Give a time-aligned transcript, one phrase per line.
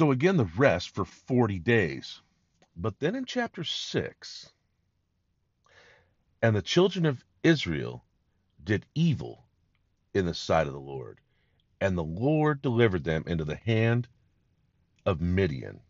[0.00, 2.22] So again, the rest for 40 days.
[2.74, 4.50] But then in chapter 6,
[6.40, 8.02] and the children of Israel
[8.64, 9.44] did evil
[10.14, 11.20] in the sight of the Lord,
[11.82, 14.08] and the Lord delivered them into the hand
[15.04, 15.80] of Midian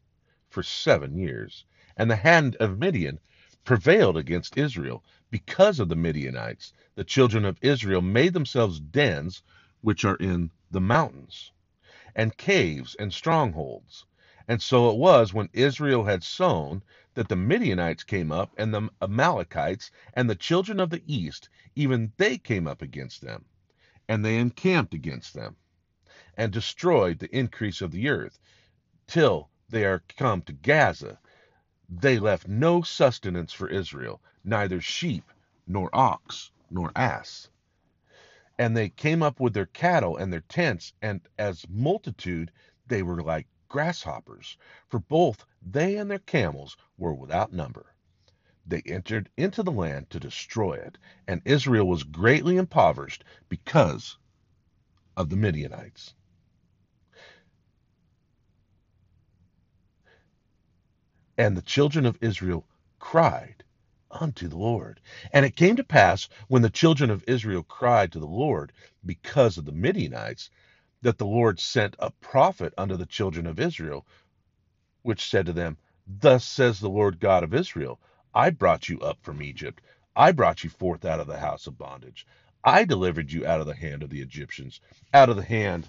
[0.48, 1.64] for seven years.
[1.96, 3.20] And the hand of Midian
[3.62, 6.72] prevailed against Israel because of the Midianites.
[6.96, 9.44] The children of Israel made themselves dens
[9.82, 11.52] which are in the mountains,
[12.14, 14.06] and caves and strongholds.
[14.48, 16.82] And so it was when Israel had sown
[17.14, 22.12] that the Midianites came up, and the Amalekites, and the children of the east, even
[22.16, 23.44] they came up against them.
[24.08, 25.56] And they encamped against them,
[26.36, 28.38] and destroyed the increase of the earth,
[29.06, 31.18] till they are come to Gaza.
[31.88, 35.30] They left no sustenance for Israel, neither sheep,
[35.66, 37.49] nor ox, nor ass
[38.60, 42.52] and they came up with their cattle and their tents, and as multitude
[42.88, 47.94] they were like grasshoppers, for both they and their camels were without number.
[48.66, 54.18] They entered into the land to destroy it, and Israel was greatly impoverished because
[55.16, 56.12] of the Midianites.
[61.38, 62.66] And the children of Israel
[62.98, 63.64] cried
[64.12, 65.00] unto the Lord.
[65.32, 68.72] And it came to pass, when the children of Israel cried to the Lord
[69.06, 70.50] because of the Midianites,
[71.02, 74.06] that the Lord sent a prophet unto the children of Israel,
[75.02, 78.00] which said to them, Thus says the Lord God of Israel,
[78.34, 79.82] I brought you up from Egypt.
[80.16, 82.26] I brought you forth out of the house of bondage.
[82.64, 84.80] I delivered you out of the hand of the Egyptians,
[85.14, 85.88] out of the hand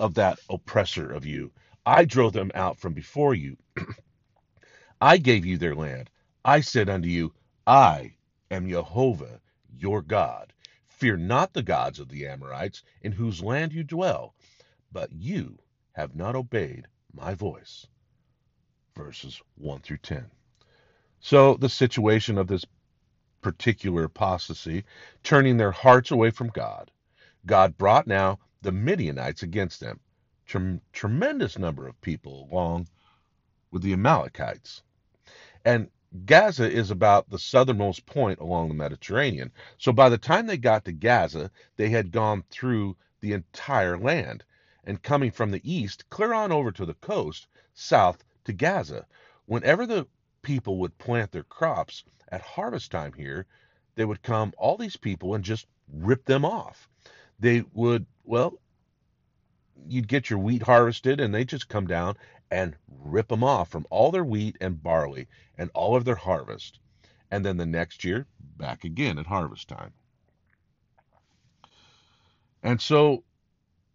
[0.00, 1.52] of that oppressor of you.
[1.86, 3.56] I drove them out from before you.
[5.00, 6.10] I gave you their land.
[6.44, 7.32] I said unto you,
[7.68, 8.14] I
[8.50, 9.42] am Jehovah
[9.76, 10.54] your God.
[10.86, 14.34] Fear not the gods of the Amorites, in whose land you dwell,
[14.90, 15.58] but you
[15.92, 17.86] have not obeyed my voice.
[18.96, 20.30] Verses 1 through 10.
[21.20, 22.64] So, the situation of this
[23.42, 24.84] particular apostasy,
[25.22, 26.90] turning their hearts away from God,
[27.44, 30.00] God brought now the Midianites against them,
[30.46, 32.88] Trem- tremendous number of people along
[33.70, 34.82] with the Amalekites.
[35.66, 35.90] And
[36.24, 39.52] Gaza is about the southernmost point along the Mediterranean.
[39.76, 44.44] So by the time they got to Gaza, they had gone through the entire land
[44.84, 49.06] and coming from the east, clear on over to the coast, south to Gaza.
[49.46, 50.06] Whenever the
[50.42, 53.46] people would plant their crops at harvest time here,
[53.94, 56.88] they would come, all these people, and just rip them off.
[57.38, 58.54] They would, well,
[59.86, 62.16] you'd get your wheat harvested and they just come down
[62.50, 66.78] and rip them off from all their wheat and barley and all of their harvest.
[67.30, 68.26] And then the next year,
[68.56, 69.92] back again at harvest time.
[72.62, 73.24] And so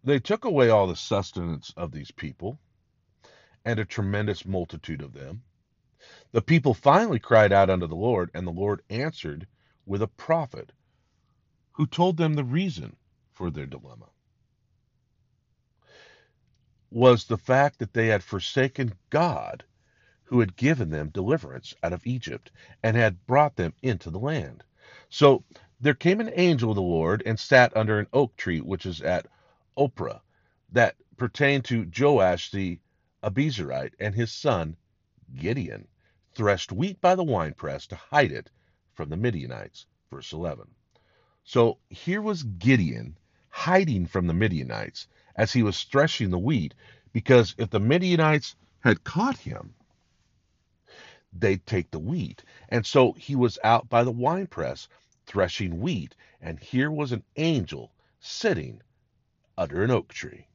[0.02, 2.58] they took away all the sustenance of these people
[3.64, 5.42] and a tremendous multitude of them.
[6.32, 9.46] The people finally cried out unto the Lord, and the Lord answered
[9.86, 10.72] with a prophet
[11.72, 12.96] who told them the reason
[13.32, 14.06] for their dilemma
[16.90, 19.64] was the fact that they had forsaken God,
[20.24, 22.50] who had given them deliverance out of Egypt
[22.82, 24.64] and had brought them into the land.
[25.08, 25.44] So
[25.80, 29.00] there came an angel of the Lord and sat under an oak tree which is
[29.02, 29.26] at
[29.76, 30.20] Ophrah,
[30.72, 32.80] that pertained to Joash the
[33.22, 34.76] Abiezrite, and his son
[35.34, 35.88] Gideon
[36.34, 38.50] threshed wheat by the winepress to hide it
[38.92, 39.86] from the Midianites.
[40.10, 40.68] Verse 11.
[41.44, 43.18] So here was Gideon
[43.50, 45.06] hiding from the Midianites
[45.36, 46.74] as he was threshing the wheat,
[47.12, 49.74] because if the Midianites had caught him,
[51.32, 52.44] they'd take the wheat.
[52.68, 54.88] And so he was out by the winepress
[55.26, 58.82] threshing wheat, and here was an angel sitting
[59.58, 60.46] under an oak tree.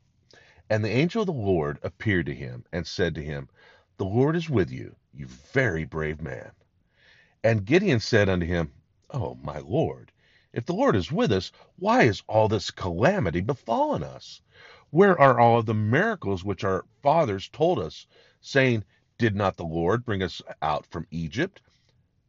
[0.70, 3.50] And the angel of the Lord appeared to him and said to him,
[3.98, 6.52] The Lord is with you, you very brave man.
[7.44, 8.72] And Gideon said unto him,
[9.12, 10.12] Oh, my Lord,
[10.54, 14.42] if the Lord is with us, why is all this calamity befallen us?
[14.92, 18.08] Where are all of the miracles which our fathers told us,
[18.42, 18.86] saying,
[19.20, 21.62] Did not the Lord bring us out from Egypt?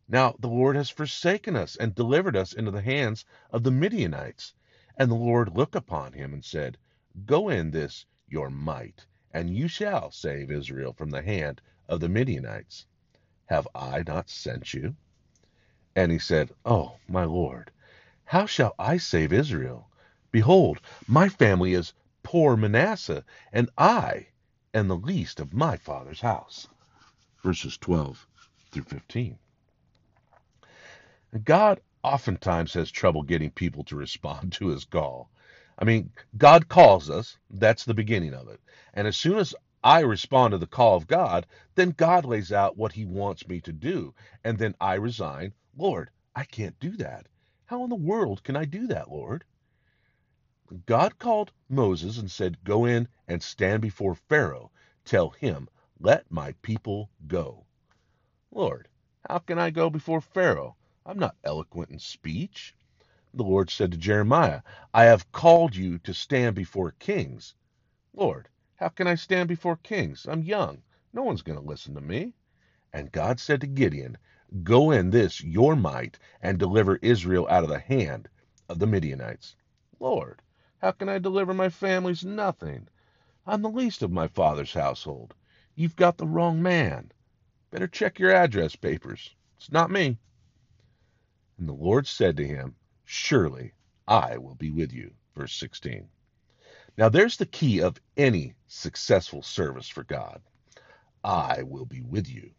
[0.08, 4.52] Now the Lord has forsaken us and delivered us into the hands of the Midianites.
[4.96, 6.76] And the Lord looked upon him and said,
[7.24, 12.08] Go in this your might, and you shall save Israel from the hand of the
[12.10, 12.86] Midianites.
[13.46, 14.96] Have I not sent you?
[15.96, 17.70] And he said, Oh, my Lord,
[18.24, 19.88] how shall I save Israel?
[20.30, 21.94] Behold, my family is
[22.30, 24.28] poor Manasseh, and I
[24.72, 26.68] am the least of my father's house.
[27.42, 28.24] Verses 12
[28.70, 29.36] through 15.
[31.42, 35.28] God oftentimes has trouble getting people to respond to his call.
[35.76, 38.60] I mean, God calls us, that's the beginning of it.
[38.94, 39.52] And as soon as
[39.82, 43.60] I respond to the call of God, then God lays out what he wants me
[43.62, 44.14] to do.
[44.44, 45.52] And then I resign.
[45.76, 47.26] Lord, I can't do that.
[47.66, 49.42] How in the world can I do that, Lord?
[50.86, 54.70] God called Moses and said, Go in and stand before Pharaoh.
[55.04, 55.68] Tell him,
[55.98, 57.66] Let my people go.
[58.52, 58.88] Lord,
[59.28, 60.76] how can I go before Pharaoh?
[61.04, 62.74] I'm not eloquent in speech.
[63.34, 64.62] The Lord said to Jeremiah,
[64.94, 67.54] I have called you to stand before kings.
[68.12, 70.26] Lord, how can I stand before kings?
[70.28, 70.82] I'm young.
[71.12, 72.34] No one's going to listen to me.
[72.92, 74.18] And God said to Gideon,
[74.62, 78.28] Go in this your might and deliver Israel out of the hand
[78.68, 79.56] of the Midianites.
[80.00, 80.42] Lord,
[80.80, 82.88] how can I deliver my family's nothing?
[83.46, 85.34] I'm the least of my father's household.
[85.74, 87.12] You've got the wrong man.
[87.70, 89.34] Better check your address papers.
[89.58, 90.18] It's not me.
[91.58, 93.72] And the Lord said to him, Surely
[94.08, 95.12] I will be with you.
[95.36, 96.08] Verse 16.
[96.96, 100.40] Now there's the key of any successful service for God.
[101.22, 102.52] I will be with you.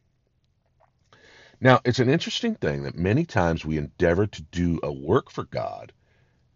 [1.59, 5.43] Now, it's an interesting thing that many times we endeavor to do a work for
[5.43, 5.93] God,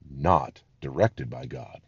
[0.10, 1.82] not directed by God.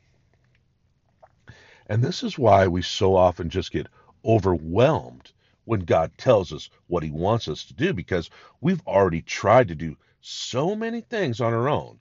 [1.86, 3.86] And this is why we so often just get
[4.26, 5.32] overwhelmed
[5.66, 9.76] when God tells us what He wants us to do, because we've already tried to
[9.76, 12.00] do so many things on our own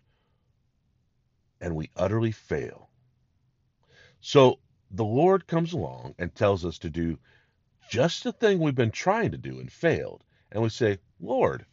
[1.60, 2.88] and we utterly fail.
[4.20, 4.58] So
[4.90, 7.18] the Lord comes along and tells us to do
[7.90, 10.24] just the thing we've been trying to do and failed.
[10.50, 11.66] And we say, Lord,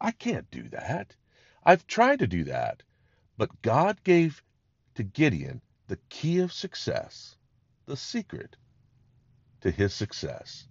[0.00, 1.16] I can't do that.
[1.64, 2.84] I've tried to do that.
[3.36, 4.42] But God gave
[4.98, 7.36] to Gideon the key of success,
[7.86, 8.56] the secret
[9.60, 10.66] to his success.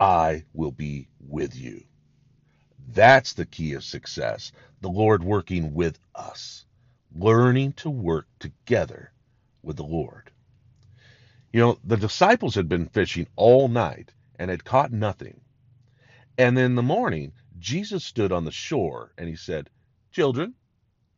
[0.00, 1.84] I will be with you.
[2.88, 4.50] That's the key of success.
[4.80, 6.64] The Lord working with us,
[7.14, 9.12] learning to work together
[9.62, 10.30] with the Lord.
[11.52, 15.38] You know, the disciples had been fishing all night and had caught nothing.
[16.38, 19.68] And in the morning, Jesus stood on the shore and he said,
[20.12, 20.54] Children,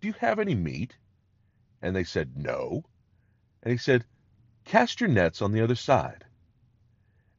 [0.01, 0.97] do you have any meat?
[1.87, 2.83] And they said, No.
[3.63, 4.05] And he said,
[4.65, 6.25] Cast your nets on the other side.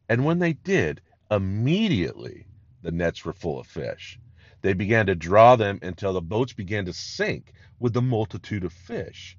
[0.07, 2.47] And when they did, immediately
[2.81, 4.17] the nets were full of fish.
[4.61, 8.71] They began to draw them until the boats began to sink with the multitude of
[8.71, 9.37] fish.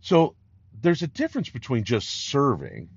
[0.00, 0.34] So
[0.80, 2.90] there's a difference between just serving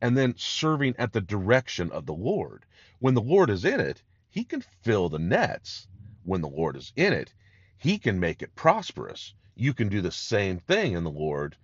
[0.00, 2.64] and then serving at the direction of the Lord.
[3.00, 5.88] When the Lord is in it, he can fill the nets.
[6.22, 7.34] When the Lord is in it,
[7.76, 9.34] he can make it prosperous.
[9.54, 11.56] You can do the same thing in the Lord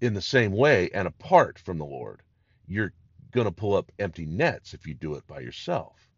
[0.00, 2.22] in the same way and apart from the Lord.
[2.66, 2.92] You're
[3.32, 6.08] going to pull up empty nets if you do it by yourself.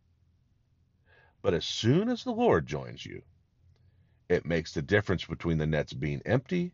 [1.42, 3.22] But as soon as the Lord joins you,
[4.28, 6.72] it makes the difference between the nets being empty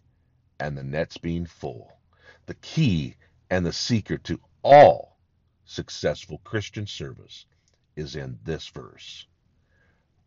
[0.61, 2.01] and the nets being full.
[2.47, 3.17] The key
[3.51, 5.19] and the secret to all
[5.65, 7.47] successful Christian service
[7.97, 9.27] is in this verse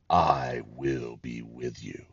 [0.10, 2.06] I will be with you.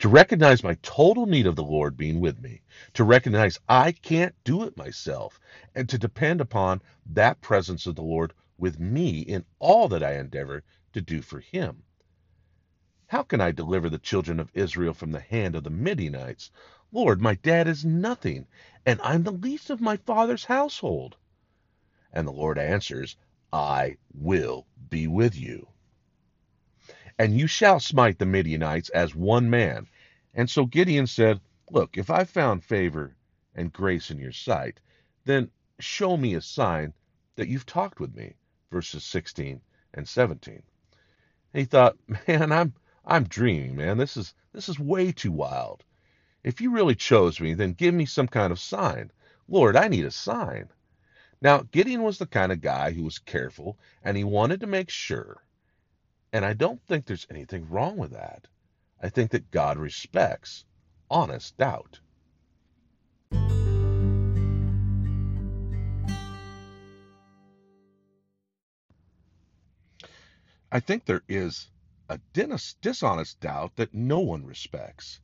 [0.00, 2.62] To recognize my total need of the Lord being with me,
[2.92, 5.40] to recognize I can't do it myself,
[5.74, 10.14] and to depend upon that presence of the Lord with me in all that I
[10.14, 11.82] endeavor to do for Him.
[13.06, 16.50] How can I deliver the children of Israel from the hand of the Midianites?
[16.92, 18.46] Lord, my dad is nothing,
[18.86, 21.16] and I'm the least of my father's household.
[22.12, 23.16] And the Lord answers,
[23.52, 25.68] I will be with you.
[27.18, 29.86] And you shall smite the Midianites as one man.
[30.34, 31.40] And so Gideon said,
[31.70, 33.14] Look, if I've found favor
[33.54, 34.80] and grace in your sight,
[35.24, 36.92] then show me a sign
[37.36, 38.34] that you've talked with me.
[38.70, 39.60] Verses 16
[39.94, 40.54] and 17.
[40.54, 41.96] And he thought,
[42.28, 43.98] man, I'm I'm dreaming, man.
[43.98, 45.84] This is this is way too wild.
[46.42, 49.12] If you really chose me, then give me some kind of sign.
[49.46, 50.68] Lord, I need a sign.
[51.40, 54.90] Now, Gideon was the kind of guy who was careful and he wanted to make
[54.90, 55.43] sure.
[56.34, 58.48] And I don't think there's anything wrong with that.
[59.00, 60.64] I think that God respects
[61.08, 62.00] honest doubt.
[70.72, 71.70] I think there is
[72.08, 72.18] a
[72.82, 75.20] dishonest doubt that no one respects.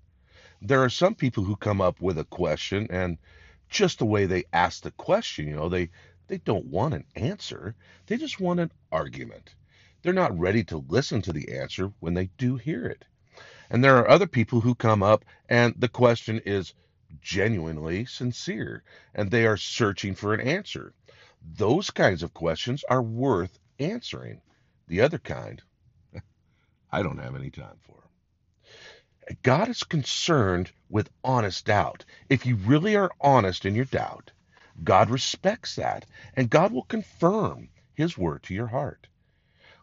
[0.63, 3.19] There are some people who come up with a question and
[3.69, 5.91] just the way they ask the question, you know, they
[6.29, 7.75] they don't want an answer.
[8.07, 9.57] They just want an argument.
[10.03, 13.05] They're not ready to listen to the answer when they do hear it.
[13.69, 16.75] And there are other people who come up and the question is
[17.21, 18.83] genuinely sincere
[19.15, 20.95] and they are searching for an answer.
[21.43, 24.41] Those kinds of questions are worth answering.
[24.89, 25.63] The other kind,
[26.91, 28.03] I don't have any time for.
[29.43, 32.05] God is concerned with honest doubt.
[32.29, 34.33] If you really are honest in your doubt,
[34.83, 39.07] God respects that, and God will confirm his word to your heart.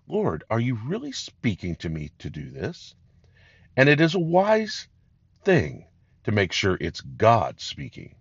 [0.08, 2.96] Lord, are you really speaking to me to do this?
[3.76, 4.88] And it is a wise
[5.44, 5.86] thing
[6.24, 8.16] to make sure it's God speaking.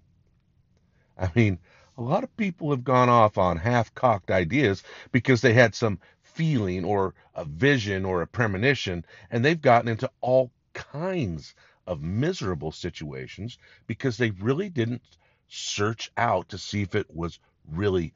[1.17, 1.59] I mean,
[1.97, 6.01] a lot of people have gone off on half cocked ideas because they had some
[6.23, 11.55] feeling or a vision or a premonition, and they've gotten into all kinds
[11.87, 15.03] of miserable situations because they really didn't
[15.49, 17.39] search out to see if it was
[17.71, 18.13] really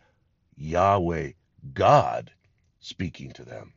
[0.57, 1.31] Yahweh,
[1.73, 2.33] God,
[2.81, 3.73] speaking to them.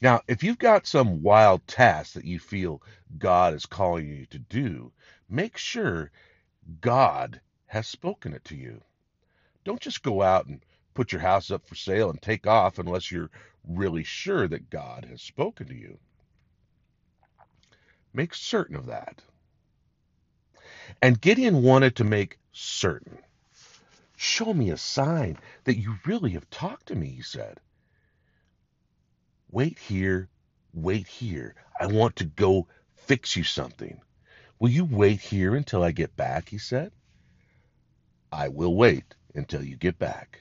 [0.00, 2.82] Now, if you've got some wild task that you feel
[3.16, 4.92] God is calling you to do,
[5.28, 6.10] make sure
[6.80, 8.82] God has spoken it to you.
[9.64, 10.60] Don't just go out and
[10.94, 13.30] put your house up for sale and take off unless you're
[13.66, 15.98] really sure that God has spoken to you.
[18.12, 19.22] Make certain of that.
[21.02, 23.18] And Gideon wanted to make certain.
[24.24, 27.60] Show me a sign that you really have talked to me, he said.
[29.50, 30.30] Wait here,
[30.72, 31.54] wait here.
[31.78, 32.66] I want to go
[32.96, 34.00] fix you something.
[34.58, 36.48] Will you wait here until I get back?
[36.48, 36.92] He said.
[38.32, 40.40] I will wait until you get back.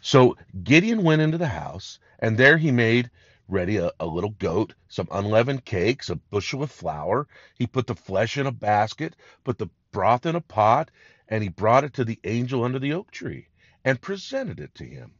[0.00, 3.12] So Gideon went into the house, and there he made
[3.46, 7.28] ready a, a, little goat, some unleavened cakes, a bushel of flour.
[7.54, 9.14] He put the flesh in a basket,
[9.44, 10.90] put the broth in a pot,
[11.28, 13.48] and he brought it to the angel under the oak tree,
[13.84, 15.12] and presented it to him.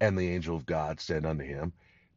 [0.00, 1.72] And the angel of God said unto him,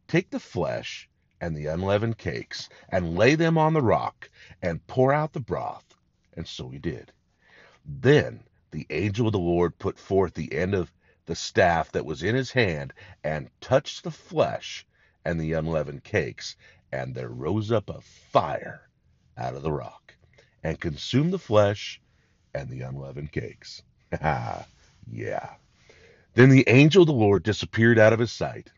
[0.08, 4.30] Take the flesh and the unleavened cakes, and lay them on the rock,
[4.62, 5.96] and pour out the broth.
[6.34, 7.14] And so he did.
[7.86, 10.92] Then the angel of the Lord put forth the end of
[11.26, 14.86] the staff that was in his hand, and touched the flesh
[15.24, 16.58] and the unleavened cakes,
[16.92, 18.90] and there rose up a fire
[19.38, 20.16] out of the rock,
[20.64, 22.02] and consumed the flesh
[22.54, 23.82] and the unleavened cakes.
[24.22, 25.50] yeah.
[26.34, 28.72] Then the angel of the Lord disappeared out of his sight.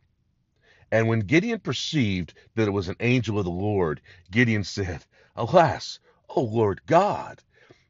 [0.91, 5.99] And when Gideon perceived that it was an angel of the Lord, Gideon said, Alas,
[6.29, 7.41] O Lord God,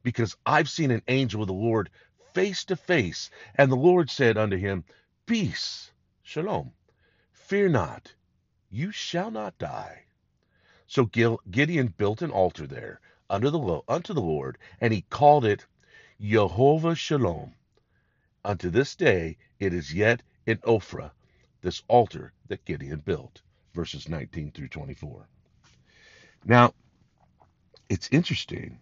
[0.03, 1.89] because I've seen an angel of the Lord
[2.33, 3.29] face to face.
[3.55, 4.83] And the Lord said unto him,
[5.25, 6.73] Peace, shalom,
[7.31, 8.13] fear not,
[8.69, 10.03] you shall not die.
[10.87, 12.99] So Gideon built an altar there
[13.39, 15.65] the, unto the Lord, and he called it
[16.21, 17.55] Jehovah Shalom.
[18.45, 21.09] Unto this day it is yet in Ophrah,
[21.61, 23.41] this altar that Gideon built.
[23.73, 25.27] Verses 19 through 24.
[26.45, 26.75] Now,
[27.89, 28.79] it's interesting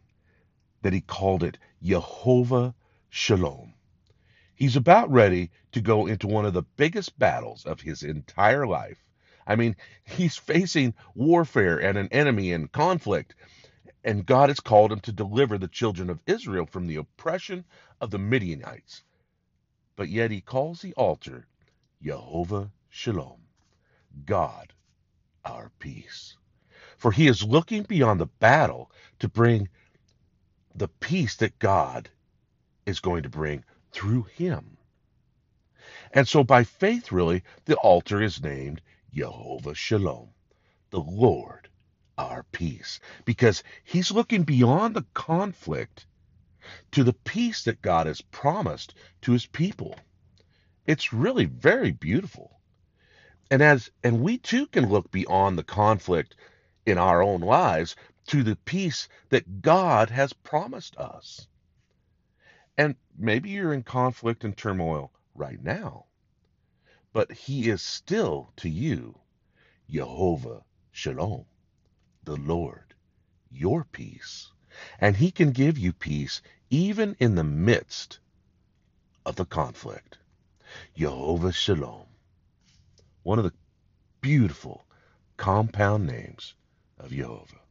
[0.82, 2.76] that he called it Jehovah
[3.10, 3.74] Shalom.
[4.56, 9.02] He's about ready to go into one of the biggest battles of his entire life.
[9.48, 13.36] I mean, he's facing warfare and an enemy and conflict,
[14.04, 17.66] and God has called him to deliver the children of Israel from the oppression
[18.02, 19.04] of the Midianites.
[19.96, 21.48] But yet he calls the altar
[22.02, 23.42] Jehovah Shalom.
[24.26, 24.74] God,
[25.46, 26.38] our peace.
[26.98, 29.70] For he is looking beyond the battle to bring
[30.76, 32.10] the peace that God
[32.86, 34.78] is going to bring through him.
[36.14, 38.82] And so by faith, really, the altar is named
[39.14, 40.30] Jehovah Shalom,
[40.92, 41.69] the Lord,
[42.20, 46.06] our peace, because he's looking beyond the conflict
[46.92, 49.96] to the peace that God has promised to his people.
[50.86, 52.60] It's really very beautiful.
[53.50, 56.36] And as and we too can look beyond the conflict
[56.86, 57.96] in our own lives
[58.28, 61.48] to the peace that God has promised us.
[62.78, 66.06] And maybe you're in conflict and turmoil right now,
[67.14, 69.18] but he is still to you
[69.90, 71.46] Jehovah Shalom,
[72.24, 72.94] the Lord,
[73.52, 74.52] your peace.
[75.00, 78.20] And he can give you peace even in the midst
[79.26, 80.18] of the conflict.
[80.96, 82.06] Jehovah Shalom
[83.24, 83.54] one of the
[84.22, 84.86] beautiful
[85.38, 86.56] compound names
[86.98, 87.62] of Jehovah.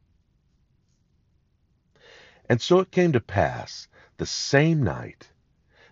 [2.47, 3.87] And so it came to pass
[4.17, 5.29] the same night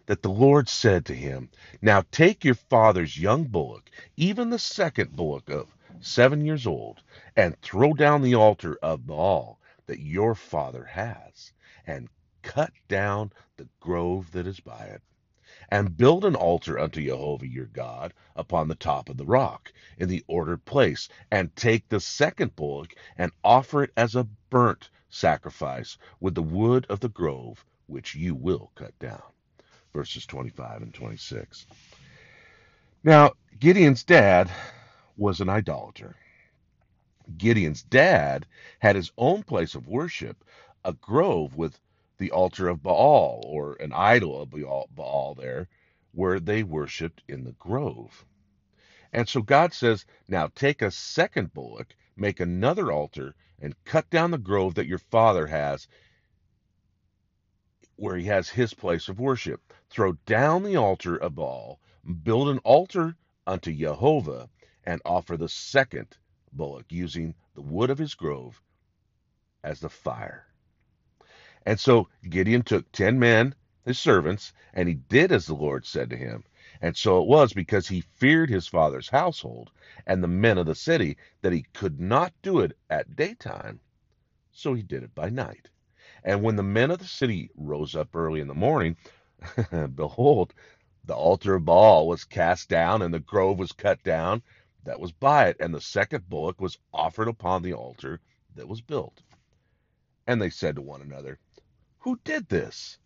[0.06, 1.50] that the Lord said to him,
[1.82, 7.02] Now take your father's young bullock, even the second bullock of seven years old,
[7.38, 11.54] and throw down the altar of Baal that your father has,
[11.86, 12.10] and
[12.42, 15.02] cut down the grove that is by it
[15.70, 20.08] and build an altar unto Jehovah your God upon the top of the rock, in
[20.08, 25.98] the ordered place, and take the second bullock and offer it as a burnt sacrifice
[26.20, 29.22] with the wood of the grove which you will cut down.
[29.94, 31.66] Verses 25 and 26.
[33.04, 34.52] Now, Gideon's dad
[35.18, 36.16] was an idolater.
[37.36, 38.46] Gideon's dad
[38.80, 40.44] had his own place of worship,
[40.86, 41.80] a grove with
[42.18, 44.52] the altar of Baal or an idol of
[44.96, 45.68] Baal there
[46.14, 48.26] where they worshiped in the grove.
[49.12, 54.32] And so God says, Now take a second bullock, make another altar, and cut down
[54.32, 55.88] the grove that your father has
[57.98, 59.74] where he has his place of worship.
[59.90, 61.80] Throw down the altar of Baal,
[62.24, 63.16] build an altar
[63.46, 64.50] unto Jehovah,
[64.86, 66.18] and offer the second
[66.52, 68.62] bullock using the wood of his grove
[69.64, 70.48] as the fire.
[71.66, 73.54] And so Gideon took ten men,
[73.86, 76.44] his servants, and he did as the Lord said to him.
[76.82, 79.72] And so it was because he feared his father's household
[80.06, 83.80] and the men of the city that he could not do it at daytime.
[84.52, 85.70] So he did it by night.
[86.24, 88.96] And when the men of the city rose up early in the morning,
[89.96, 90.54] behold,
[91.06, 94.42] the altar of Baal was cast down, and the grove was cut down
[94.88, 98.22] that was by it, and the second bullock was offered upon the altar
[98.56, 99.22] that was built.
[100.26, 101.40] And they said to one another,
[102.00, 102.98] Who did this?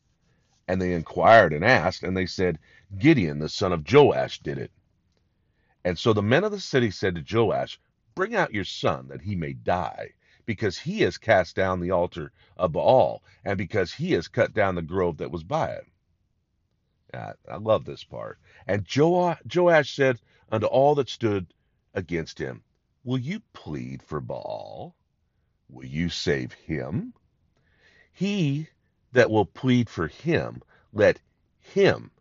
[0.68, 2.60] And they inquired and asked, and they said,
[2.98, 4.72] Gideon, the son of Joash, did it.
[5.84, 7.80] And so the men of the city said to Joash,
[8.14, 10.12] Bring out your son, that he may die,
[10.46, 14.76] because he has cast down the altar of Baal, and because he has cut down
[14.76, 15.88] the grove that was by it.
[17.14, 18.38] I, love this part.
[18.68, 20.20] And Joash said
[20.52, 21.48] unto all that stood
[21.94, 22.64] against him,
[23.04, 24.96] Will you plead for Baal?
[25.70, 27.14] Will you save him?
[28.14, 28.68] He
[29.14, 30.62] that will plead for him,
[30.94, 31.20] let
[31.60, 32.12] him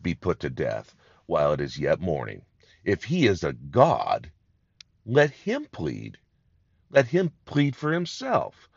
[0.00, 0.94] be put to death
[1.26, 2.42] while it is yet morning.
[2.84, 4.30] If he is a God,
[5.06, 6.18] let him plead.
[6.90, 8.68] Let him plead for himself,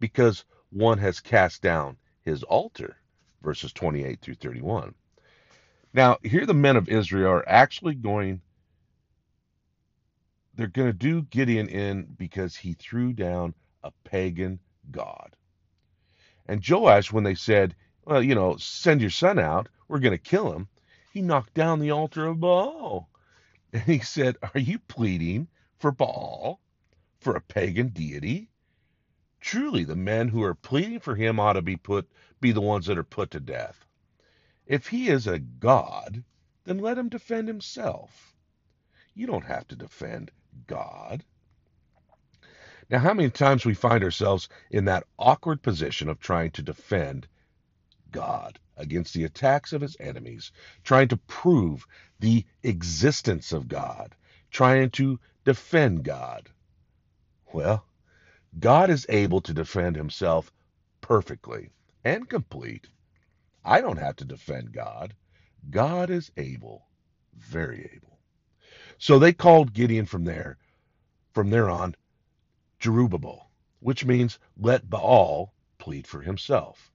[0.00, 2.96] because one has cast down his altar.
[3.42, 4.94] Verses 28 through 31.
[5.92, 8.40] Now, here the men of Israel are actually going,
[10.56, 14.58] they're going to do Gideon in because he threw down a pagan
[14.90, 15.36] God.
[16.46, 20.18] And Joash, when they said, well, you know, send your son out, we're going to
[20.18, 20.68] kill him,
[21.12, 23.08] he knocked down the altar of Baal.
[23.72, 26.60] And he said, Are you pleading for Baal,
[27.20, 28.48] for a pagan deity?
[29.40, 32.08] Truly, the men who are pleading for him ought to be put
[32.40, 33.84] be the ones that are put to death.
[34.66, 36.24] If he is a god,
[36.64, 38.34] then let him defend himself.
[39.14, 40.30] You don't have to defend
[40.66, 41.24] God.
[42.88, 47.26] Now, how many times we find ourselves in that awkward position of trying to defend
[48.12, 50.52] God against the attacks of his enemies,
[50.84, 51.86] trying to prove
[52.20, 54.14] the existence of God,
[54.50, 56.48] trying to defend God?
[57.52, 57.84] Well,
[58.58, 60.52] God is able to defend himself
[61.00, 61.70] perfectly
[62.04, 62.86] and complete.
[63.64, 65.14] I don't have to defend God.
[65.70, 66.86] God is able,
[67.34, 68.15] very able.
[68.98, 70.56] So they called Gideon from there,
[71.32, 71.96] from there on,
[72.80, 76.90] Jerubbaal, which means let Baal plead for himself.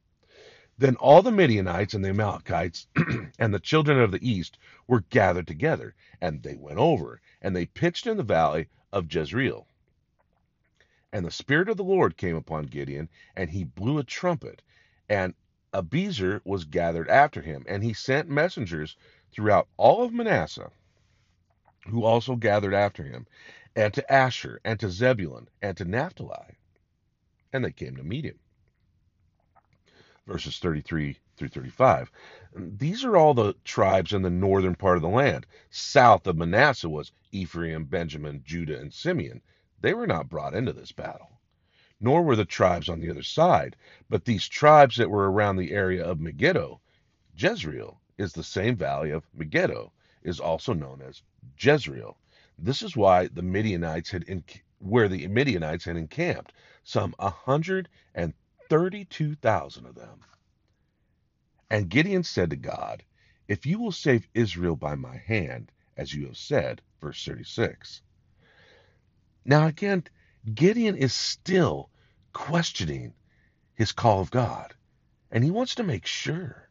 [0.78, 2.88] Then all the Midianites and the Amalekites
[3.40, 7.68] and the children of the east were gathered together, and they went over, and they
[7.68, 9.68] pitched in the valley of Jezreel.
[11.14, 14.64] And the Spirit of the Lord came upon Gideon, and he blew a trumpet,
[15.08, 15.36] and
[15.72, 18.98] Abiezer was gathered after him, and he sent messengers
[19.32, 20.72] throughout all of Manasseh,
[21.88, 23.26] who also gathered after him,
[23.76, 26.58] and to Asher, and to Zebulun, and to Naphtali.
[27.54, 28.40] And they came to meet him.
[30.28, 32.12] Verses 33 through 35.
[32.56, 35.48] These are all the tribes in the northern part of the land.
[35.70, 39.42] South of Manasseh was Ephraim, Benjamin, Judah, and Simeon.
[39.80, 41.40] They were not brought into this battle.
[42.00, 43.76] Nor were the tribes on the other side,
[44.10, 46.80] but these tribes that were around the area of Megiddo.
[47.36, 49.92] Jezreel is the same valley of Megiddo,
[50.22, 51.24] is also known as
[51.60, 52.18] Jezreel.
[52.58, 54.44] This is why the Midianites had in,
[54.80, 58.34] where the Midianites had encamped, some a hundred and
[58.70, 60.22] thirty-two thousand of them.
[61.70, 63.04] And Gideon said to God,
[63.48, 68.02] If you will save Israel by my hand, as you have said, verse 36.
[69.46, 70.04] Now again,
[70.54, 71.90] Gideon is still
[72.34, 73.14] questioning
[73.76, 74.74] his call of God,
[75.32, 76.70] and he wants to make sure.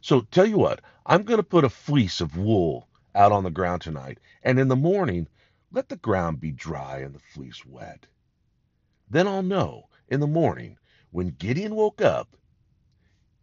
[0.00, 3.50] So tell you what, I'm going to put a fleece of wool out on the
[3.50, 5.28] ground tonight, and in the morning,
[5.70, 8.06] let the ground be dry and the fleece wet.
[9.08, 10.78] Then I'll know in the morning
[11.10, 12.36] when Gideon woke up,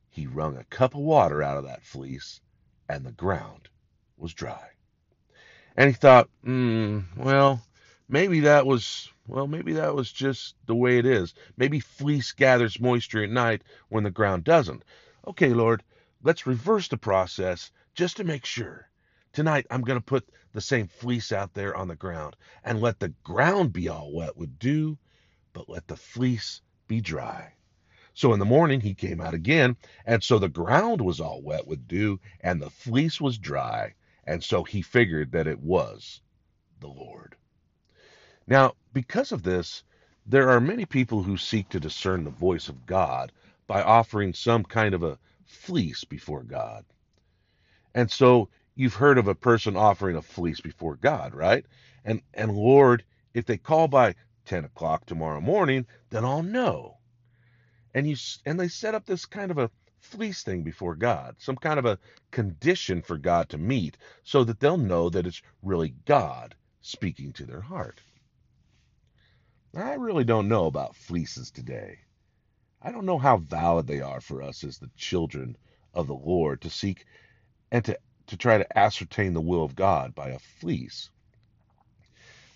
[0.09, 2.41] he wrung a cup of water out of that fleece,
[2.87, 3.69] and the ground
[4.17, 4.69] was dry.
[5.77, 7.61] And he thought, hmm, well,
[8.07, 11.35] maybe that was well, maybe that was just the way it is.
[11.55, 14.83] Maybe fleece gathers moisture at night when the ground doesn't.
[15.27, 15.83] Okay, Lord,
[16.23, 18.88] let's reverse the process just to make sure.
[19.31, 22.99] Tonight, I'm going to put the same fleece out there on the ground and let
[22.99, 24.97] the ground be all wet with dew,
[25.53, 27.53] but let the fleece be dry.
[28.15, 31.67] So in the morning he came out again, and so the ground was all wet
[31.67, 33.93] with dew, and the fleece was dry,
[34.25, 36.21] and so he figured that it was
[36.79, 37.35] the Lord.
[38.47, 39.83] Now, because of this,
[40.25, 43.31] there are many people who seek to discern the voice of God
[43.67, 46.83] by offering some kind of a fleece before God.
[47.93, 51.65] And so you've heard of a person offering a fleece before God, right?
[52.05, 54.15] And and Lord, if they call by
[54.45, 56.95] 10 o'clock tomorrow morning, then I'll know.
[57.93, 58.15] And you
[58.45, 61.85] and they set up this kind of a fleece thing before God, some kind of
[61.85, 61.99] a
[62.31, 67.45] condition for God to meet so that they'll know that it's really God speaking to
[67.45, 67.99] their heart.
[69.75, 71.99] I really don't know about fleeces today.
[72.81, 75.57] I don't know how valid they are for us as the children
[75.93, 77.05] of the Lord to seek
[77.71, 81.09] and to, to try to ascertain the will of God by a fleece.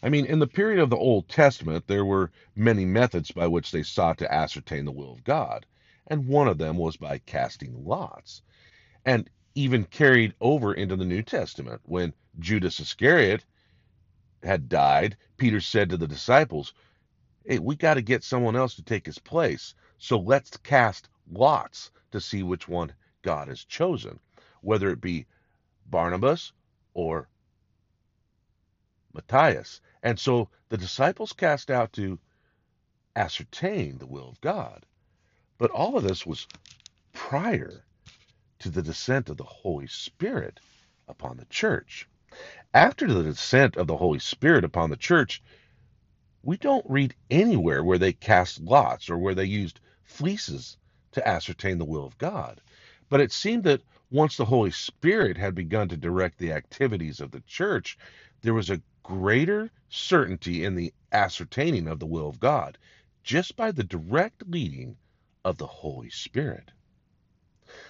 [0.02, 3.72] I mean, in the period of the Old Testament, there were many methods by which
[3.72, 5.66] they sought to ascertain the will of God,
[6.08, 8.42] and one of them was by casting lots.
[9.06, 13.46] And even carried over into the New Testament, when Judas Iscariot
[14.44, 16.74] had died, Peter said to the disciples,
[17.46, 19.74] Hey, we got to get someone else to take his place.
[19.98, 24.20] So let's cast lots to see which one God has chosen,
[24.62, 25.26] whether it be
[25.94, 26.52] Barnabas
[26.96, 27.30] or
[29.14, 29.80] Matthias.
[30.02, 32.18] And so the disciples cast out to
[33.16, 34.88] ascertain the will of God.
[35.60, 36.48] But all of this was
[37.14, 37.86] prior
[38.58, 40.60] to the descent of the Holy Spirit
[41.08, 42.10] upon the church.
[42.74, 45.44] After the descent of the Holy Spirit upon the church,
[46.42, 50.76] we don't read anywhere where they cast lots or where they used fleeces
[51.12, 52.62] to ascertain the will of God.
[53.10, 57.32] But it seemed that once the Holy Spirit had begun to direct the activities of
[57.32, 57.98] the church,
[58.44, 62.78] there was a greater certainty in the ascertaining of the will of God
[63.24, 64.96] just by the direct leading
[65.44, 66.70] of the Holy Spirit.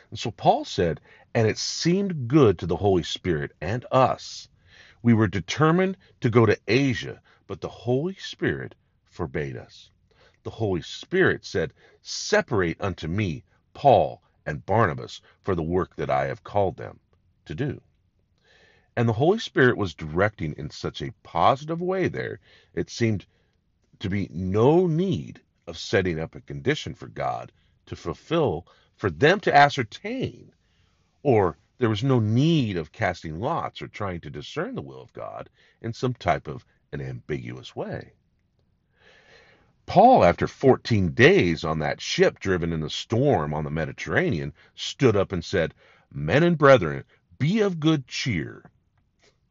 [0.10, 1.02] And so Paul said,
[1.36, 4.48] and it seemed good to the Holy Spirit and us.
[5.02, 9.92] We were determined to go to Asia but the Holy Spirit forbade us.
[10.44, 16.26] The Holy Spirit said, Separate unto me Paul and Barnabas for the work that I
[16.26, 17.00] have called them
[17.46, 17.82] to do.
[18.96, 22.40] And the Holy Spirit was directing in such a positive way there,
[22.74, 23.26] it seemed
[24.00, 27.52] to be no need of setting up a condition for God
[27.86, 30.54] to fulfill, for them to ascertain,
[31.24, 35.14] or there was no need of casting lots or trying to discern the will of
[35.14, 35.50] God
[35.82, 38.14] in some type of an ambiguous way.
[39.86, 45.16] Paul, after 14 days on that ship driven in the storm on the Mediterranean, stood
[45.16, 45.74] up and said,
[46.12, 47.04] Men and brethren,
[47.38, 48.72] be of good cheer.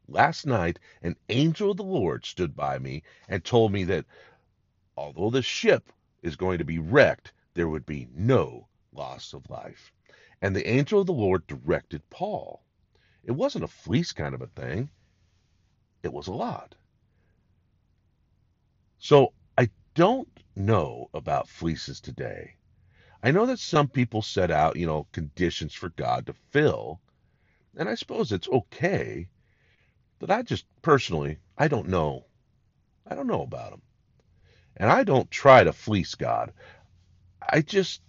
[0.07, 4.05] Last night, an angel of the Lord stood by me and told me that
[4.97, 9.91] although the ship is going to be wrecked, there would be no loss of life.
[10.41, 12.63] And the angel of the Lord directed Paul.
[13.23, 14.89] It wasn't a fleece kind of a thing,
[16.01, 16.75] it was a lot.
[18.97, 19.33] So
[19.95, 22.55] don't know about fleeces today.
[23.21, 26.99] I know that some people set out, you know, conditions for God to fill,
[27.77, 29.29] and I suppose it's okay,
[30.19, 32.25] but I just personally, I don't know.
[33.07, 33.81] I don't know about them.
[34.77, 36.53] And I don't try to fleece God.
[37.49, 38.01] I just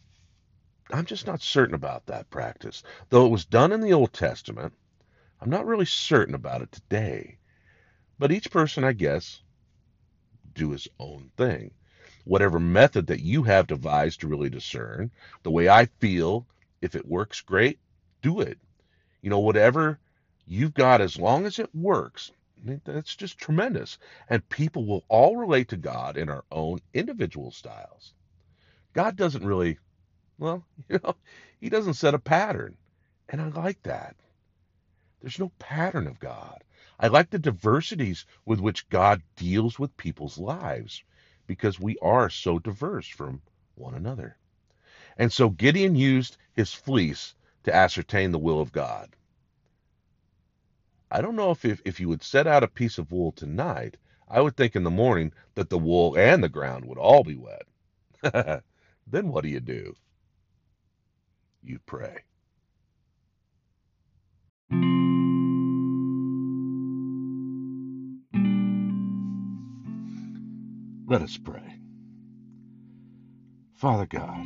[0.91, 2.83] I'm just not certain about that practice.
[3.09, 4.75] Though it was done in the Old Testament,
[5.41, 7.39] I'm not really certain about it today.
[8.19, 9.43] But each person, I guess,
[10.55, 11.73] do his own thing.
[12.25, 15.11] Whatever method that you have devised to really discern,
[15.43, 16.47] the way I feel,
[16.81, 17.79] if it works great,
[18.23, 18.59] do it.
[19.23, 19.99] You know, whatever
[20.47, 22.33] you've got, as long as it works,
[22.85, 23.99] that's just tremendous.
[24.29, 28.15] And people will all relate to God in our own individual styles.
[28.95, 29.79] God doesn't really,
[30.39, 31.17] well, you know,
[31.61, 32.77] He doesn't set a pattern.
[33.29, 34.17] And I like that.
[35.25, 36.63] There's no pattern of God.
[37.01, 41.03] I like the diversities with which God deals with people's lives
[41.47, 43.41] because we are so diverse from
[43.75, 44.37] one another.
[45.17, 49.17] And so Gideon used his fleece to ascertain the will of God.
[51.11, 53.97] I don't know if, if, if you would set out a piece of wool tonight,
[54.29, 57.37] I would think in the morning that the wool and the ground would all be
[57.37, 57.63] wet.
[59.07, 59.97] then what do you do?
[61.63, 62.25] You pray.
[71.15, 71.79] Let us pray.
[73.77, 74.45] Father God,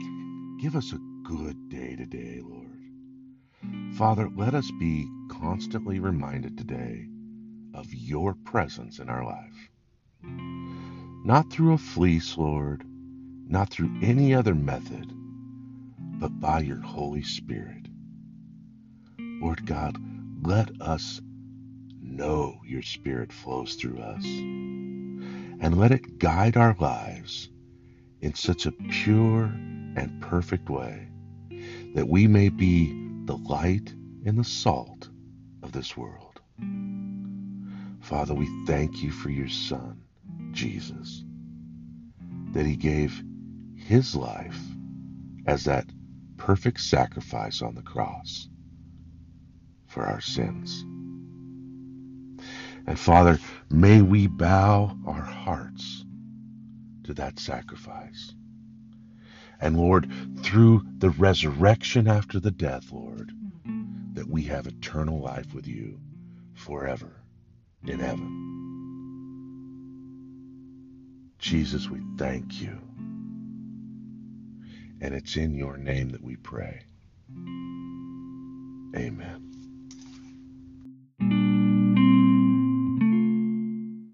[0.60, 3.96] give us a good day today, Lord.
[3.96, 7.06] Father, let us be constantly reminded today
[7.72, 9.70] of your presence in our life.
[11.24, 15.10] Not through a fleece, Lord, not through any other method,
[16.20, 17.88] but by your Holy Spirit.
[19.18, 19.96] Lord God,
[20.42, 21.22] let us
[22.02, 24.26] know your Spirit flows through us
[25.60, 27.48] and let it guide our lives
[28.20, 31.08] in such a pure and perfect way
[31.94, 32.92] that we may be
[33.24, 33.92] the light
[34.24, 35.08] and the salt
[35.62, 36.40] of this world.
[38.00, 40.00] Father, we thank you for your Son,
[40.52, 41.24] Jesus,
[42.52, 43.22] that he gave
[43.76, 44.60] his life
[45.46, 45.86] as that
[46.36, 48.48] perfect sacrifice on the cross
[49.86, 50.84] for our sins.
[52.88, 53.38] And Father,
[53.70, 56.06] may we bow our hearts
[57.04, 58.32] to that sacrifice.
[59.60, 63.30] And Lord, through the resurrection after the death, Lord,
[64.14, 66.00] that we have eternal life with you
[66.54, 67.20] forever
[67.86, 68.56] in heaven.
[71.38, 72.80] Jesus, we thank you.
[75.02, 76.80] And it's in your name that we pray.
[78.96, 79.47] Amen.